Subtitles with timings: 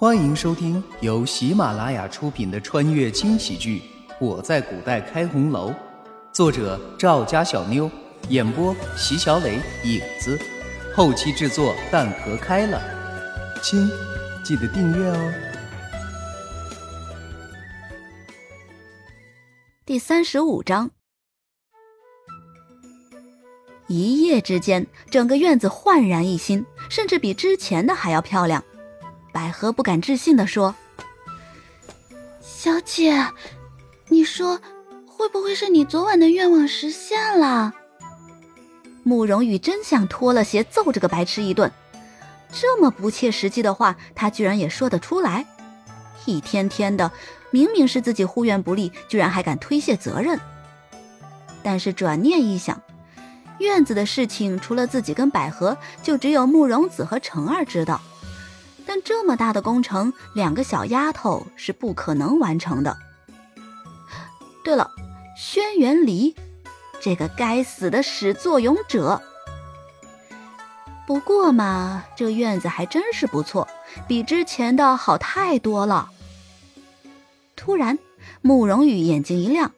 [0.00, 3.82] 欢迎收听由喜马拉雅出品的穿越轻喜剧
[4.18, 5.68] 《我在古代开红楼》，
[6.32, 7.90] 作者赵家小妞，
[8.30, 10.40] 演播席小磊、影子，
[10.96, 12.80] 后期制作蛋壳开了。
[13.62, 13.90] 亲，
[14.42, 15.32] 记得订阅哦。
[19.84, 20.90] 第三十五章，
[23.86, 28.64] 一夜之间，整个院子焕然一新，甚至比之前的还要漂亮。
[29.32, 30.74] 百合不敢置信地说
[32.40, 33.26] ：“小姐，
[34.08, 34.60] 你说
[35.06, 37.74] 会不会是你昨晚的愿望实现了？”
[39.02, 41.70] 慕容羽真想脱了鞋揍这个白痴一顿，
[42.52, 45.46] 这么不切实际的话，他居然也说得出来。
[46.26, 47.10] 一天天的，
[47.50, 50.38] 明明是自己护院不力，居然还敢推卸责任。
[51.62, 52.80] 但是转念一想，
[53.58, 58.00] 院子的事情除了自己跟百合，就只有慕容子和程儿知道。
[58.92, 62.96] 但这么大的工程，两个小丫头是不可能完成的。
[64.64, 64.90] 对了，
[65.36, 66.34] 轩辕离，
[67.00, 69.22] 这个该死的始作俑者。
[71.06, 73.68] 不过嘛，这院子还真是不错，
[74.08, 76.10] 比之前的好太多了。
[77.54, 77.96] 突然，
[78.42, 79.70] 慕容羽眼睛一亮，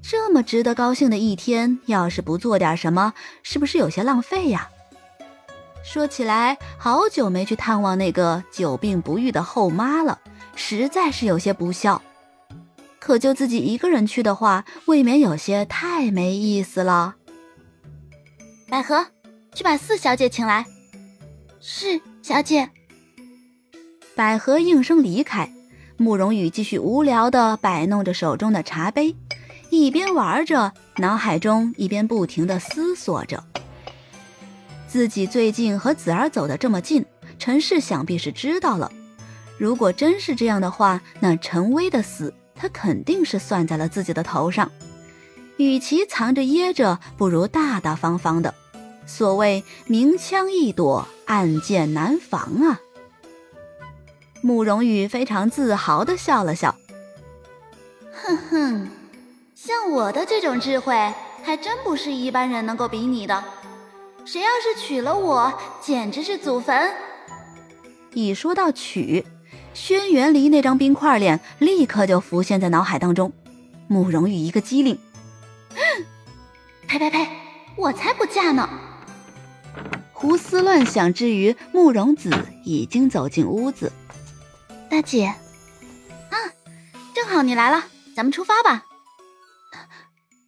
[0.00, 4.68] 这么值得高兴的一天，要是不做点什么，是不是有些浪费呀？
[5.86, 10.18] 说起来，好久没去探望那个久病不愈的后妈了，
[10.56, 12.02] 实在是有些不孝。
[12.98, 17.14] 可就自己一个人去的话，未免有些太没意思了。
[18.68, 19.06] 百合，
[19.54, 20.66] 去把四小姐请来。
[21.60, 22.68] 是，小姐。
[24.16, 25.48] 百合应声离开，
[25.96, 29.14] 慕容羽继续无聊地摆弄着手中的茶杯，
[29.70, 33.44] 一边玩着，脑海中一边不停地思索着。
[34.96, 37.04] 自己最近和子儿走得这么近，
[37.38, 38.90] 陈氏想必是知道了。
[39.58, 44.72] 如果真是这样的话，那陈威的死，他肯定是算在了自己的头上。
[45.58, 48.54] 与其藏着掖着，不如大大方方的。
[49.04, 52.80] 所谓明枪易躲，暗箭难防啊！
[54.40, 56.74] 慕容羽非常自豪地笑了笑，
[58.14, 58.88] 哼哼，
[59.54, 61.12] 像我的这种智慧，
[61.44, 63.44] 还真不是一般人能够比拟的。
[64.26, 66.92] 谁要是娶了我，简直是祖坟！
[68.12, 69.24] 一说到娶，
[69.72, 73.32] 轩辕离那张冰块脸立刻就浮现在脑海当中。
[73.86, 74.98] 慕容玉一个机灵，
[76.88, 77.28] 呸呸呸！
[77.76, 78.68] 我才不嫁呢！
[80.12, 82.28] 胡思乱想之余，慕容子
[82.64, 83.92] 已经走进屋子。
[84.90, 85.26] 大姐，
[86.30, 86.36] 啊，
[87.14, 87.84] 正好你来了，
[88.16, 88.86] 咱们出发吧。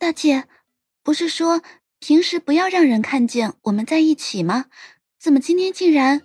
[0.00, 0.48] 大姐，
[1.04, 1.62] 不是说？
[2.00, 4.66] 平时不要让人看见我们在一起吗？
[5.18, 6.22] 怎么今天竟然……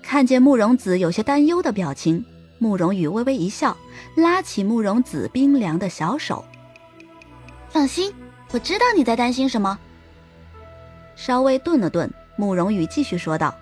[0.00, 2.24] 看见慕容子有些担忧的表情，
[2.58, 3.76] 慕容羽微微一笑，
[4.14, 6.44] 拉起慕容子冰凉的小手。
[7.68, 8.14] 放心，
[8.52, 9.78] 我知道你在担心什么。
[11.16, 13.54] 稍微顿了顿，慕容羽继续说道：“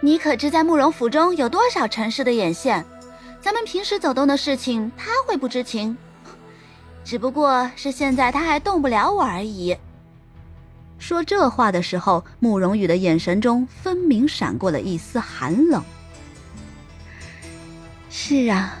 [0.00, 2.84] 你可知在慕容府中有多少陈氏的眼线？
[3.40, 5.96] 咱们平时走动的事情，他会不知情？
[7.04, 9.76] 只不过是现在他还动不了我而已。”
[10.98, 15.82] 说这话的时候，慕容羽的眼神中分明闪过了一丝寒冷。
[18.08, 18.78] 是啊，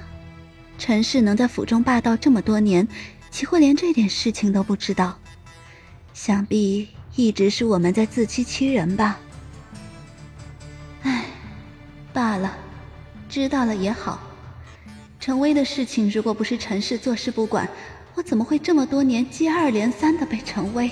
[0.78, 2.86] 陈氏能在府中霸道这么多年，
[3.30, 5.18] 岂会连这点事情都不知道？
[6.14, 9.18] 想必一直是我们在自欺欺人吧。
[11.02, 11.24] 唉，
[12.12, 12.56] 罢了，
[13.28, 14.20] 知道了也好。
[15.18, 17.68] 陈威的事情，如果不是陈氏坐视不管，
[18.14, 20.90] 我怎么会这么多年接二连三的被陈威？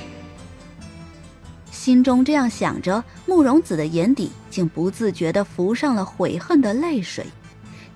[1.83, 7.27] 心中这样想着，慕容子的眼底竟不自觉地浮上了悔恨的泪水。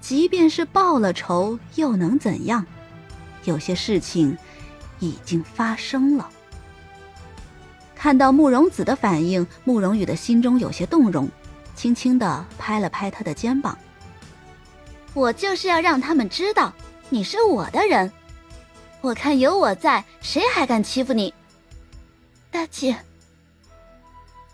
[0.01, 2.67] 即便是报了仇，又能怎样？
[3.45, 4.37] 有些事情
[4.99, 6.29] 已经发生了。
[7.95, 11.29] 看到慕容子的反应，慕容羽的心中有些动容，
[11.77, 13.79] 轻轻地拍了拍他的肩膀
[15.15, 16.73] ：“我就是要让他们知道，
[17.09, 18.11] 你是我的人。
[19.01, 21.33] 我看有我在，谁还敢欺负你？
[22.51, 22.97] 大姐。”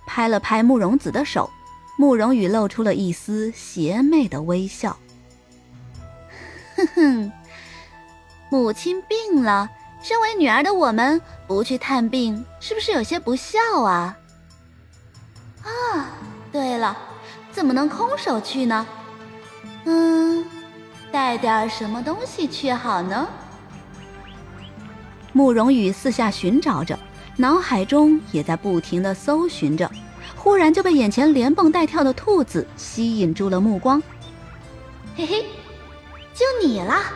[0.06, 1.50] 拍了拍慕容子的手，
[1.96, 4.96] 慕容羽露出了一丝邪魅的微笑。
[6.76, 7.32] 哼哼，
[8.50, 9.68] 母亲病了，
[10.02, 14.16] 身为女儿的我们不去探病，是不是有些不孝啊？
[15.62, 16.08] 啊，
[16.50, 16.96] 对了，
[17.50, 18.86] 怎么能空手去呢？
[19.84, 20.44] 嗯，
[21.10, 23.28] 带点什么东西去好呢？
[25.32, 26.98] 慕容羽四下寻找着。
[27.36, 29.90] 脑海中也在不停的搜寻着，
[30.36, 34.02] 忽然就被眼前连蹦带跳的兔子吸引住了目光。
[35.16, 35.44] 嘿嘿，
[36.34, 37.12] 就你啦！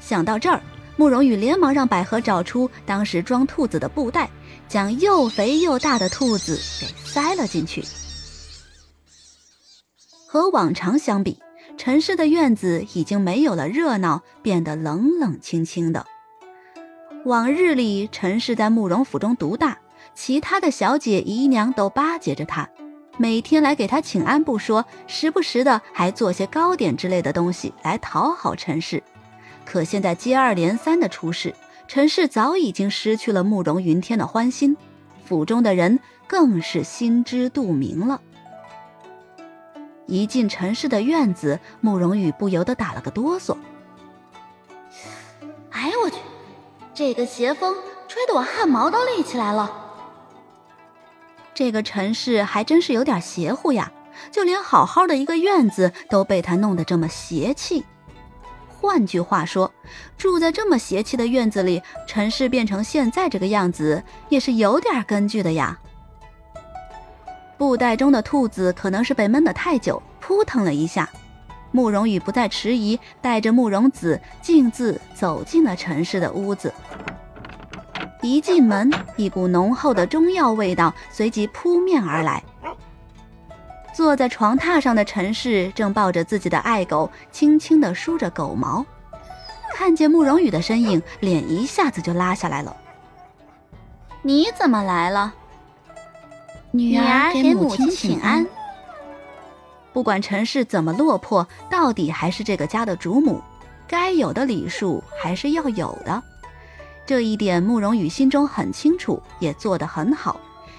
[0.00, 0.60] 想到这儿，
[0.96, 4.30] 慕容羽连忙让百合找出当时装兔子的布袋，
[4.66, 7.84] 将又肥又大的兔子给塞了进去。
[10.26, 11.38] 和往常相比，
[11.76, 16.06] 陈氏的院子已经没有了热闹，变得冷冷清清的。
[17.24, 19.76] 往日里，陈氏在慕容府中独大，
[20.14, 22.68] 其他的小姐姨娘都巴结着她，
[23.18, 29.02] 每天来给她请安不说，时不时的还做些糕点之类的东西来讨好陈氏。
[29.66, 31.54] 可现在接二连三的出事，
[31.86, 34.74] 陈氏早已经失去了慕容云天的欢心，
[35.26, 38.22] 府中的人更是心知肚明了。
[40.06, 43.54] 一进陈氏的院子，慕容羽不由得打了个哆嗦。
[45.70, 46.16] 哎呦我去！
[46.98, 47.76] 这个邪风
[48.08, 49.70] 吹得我汗毛都立起来了。
[51.54, 53.92] 这个陈氏还真是有点邪乎呀，
[54.32, 57.84] 就连好好的一个院子都被他弄得这么邪气。
[58.80, 59.72] 换句话说，
[60.16, 65.78] 住在这么邪气的院子里，陈氏变成现在这个样子也是有点根据的呀。
[67.56, 71.08] 布袋中的兔子可能是被闷得太久，扑腾了一下。
[71.70, 76.72] 慕容羽不再迟疑，带着慕容子径自走进了陈氏的屋子。
[78.22, 82.42] 一进门，一股浓厚的中药味道随即扑面而来。
[83.94, 88.84] 坐在床榻上的陈氏正抱着自己的爱狗，轻轻地梳着狗毛。
[89.74, 92.76] 看见慕容羽的身影，脸一下子就拉下来了。
[94.22, 95.32] 你怎么来了？
[96.70, 98.46] 女儿给母亲请安。
[99.92, 103.42] 不管陈氏怎么落魄，到底还是这个家的主母，
[103.88, 106.22] 该有的礼数还是要有的。
[107.06, 110.38] 这一点慕容羽心中很清楚，也做得很好。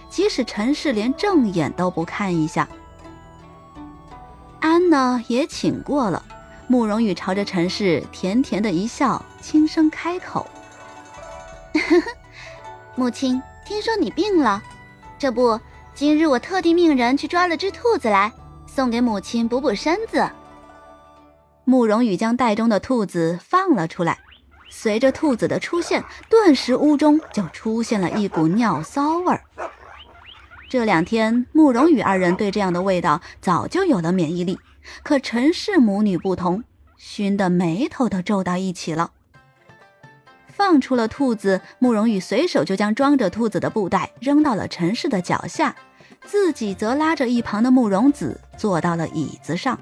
[0.10, 2.68] 即使陈氏连正眼都不看一下，
[4.60, 6.24] 安呢也请过了。
[6.68, 10.48] 慕容羽朝着陈氏甜甜的一笑，轻声开口
[12.96, 14.62] ：“母亲，听说你病了，
[15.18, 15.60] 这不，
[15.94, 18.32] 今日我特地命人去抓了只兔子来。”
[18.70, 20.30] 送给母亲补补身子。
[21.66, 24.20] 慕容羽将袋中的兔子放了出来，
[24.70, 29.42] 随着兔子的出现，顿时屋中就出现了一股尿骚味儿。
[30.70, 34.60] 这两天，慕容羽二人对这样的味道早就有了免疫力，
[35.04, 36.64] 可陈氏母女不同，
[36.96, 39.12] 熏得眉头都皱到一起了。
[40.48, 45.76] 放出了兔子，慕容羽随手就将装着兔子的布袋扔到了陈氏的脚下。
[46.30, 49.80] 自己则拉着一旁的慕容子坐到了椅子上。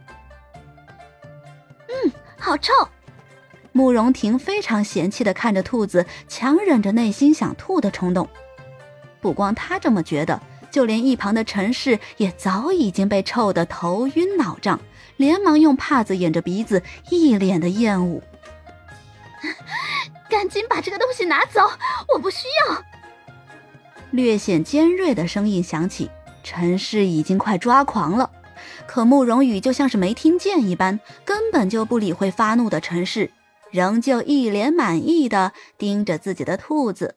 [1.90, 2.72] 嗯，好臭！
[3.74, 8.30] 慕容婷非常嫌弃的看着兔子，强忍着内心想吐的冲动。
[9.20, 10.42] 不光他这么觉得，
[10.72, 14.80] 就连一旁的陈氏也早已经被臭得头晕脑胀，
[15.18, 18.22] 连忙用帕子掩着鼻子，一脸的厌恶。
[20.30, 21.70] 赶紧把这个东西拿走，
[22.14, 22.82] 我不需要！
[24.12, 26.10] 略显尖锐的声音响起。
[26.50, 28.30] 陈氏已经快抓狂了，
[28.88, 33.30] 可慕容羽就像是没听见一般，根本就不理会发怒的陈氏，
[33.70, 37.16] 仍旧一脸满意的盯着自己的兔子。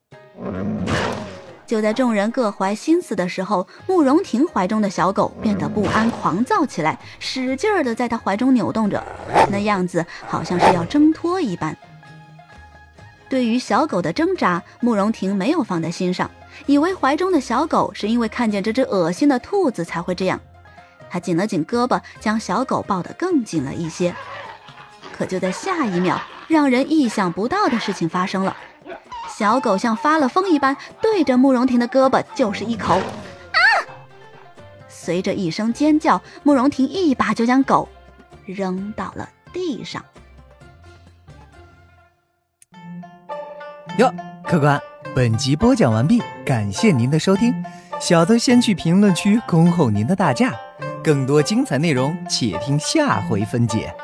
[1.65, 9.01] 就在众人各怀心思的时候，慕容婷怀中的小狗变得不安，狂躁起来，使劲儿的在她怀中扭动着，
[9.49, 11.77] 那样子好像是要挣脱一般。
[13.29, 16.29] 对于小狗的挣扎，慕容婷没有放在心上。
[16.67, 20.41] 以为怀中的小狗是因为看见这只恶心的兔子才会这样，
[21.09, 24.15] 他紧了紧胳膊，将小狗抱得更紧了一些。
[25.17, 28.57] 可就在下一秒，让人意想不到的事情发生了，
[29.29, 32.95] 小狗像发了疯一般，对着慕容婷的胳膊就是一口。
[32.95, 33.61] 啊！
[34.89, 37.89] 随着一声尖叫，慕容婷一把就将狗
[38.47, 40.05] 扔到了地上。
[43.99, 44.13] 哟，
[44.47, 44.81] 客官。
[45.13, 47.55] 本集播讲完毕，感谢您的收听。
[48.01, 50.53] 小的先去评论区恭候您的大驾，
[51.01, 53.95] 更多精彩内容且听下回分解。